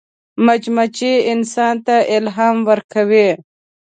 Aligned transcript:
مچمچۍ 0.45 1.13
انسان 1.31 1.75
ته 1.85 1.95
الهام 2.15 2.57
ورکوي 2.69 3.27